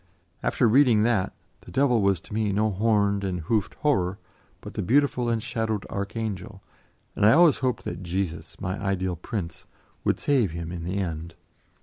[0.41, 4.17] After reading that, the devil was to me no horned and hoofed horror,
[4.59, 6.63] but the beautiful shadowed archangel,
[7.15, 9.67] and I always hoped that Jesus, my ideal Prince,
[10.03, 11.35] would save him in the end.